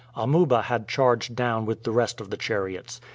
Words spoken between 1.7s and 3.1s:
the rest of the chariots.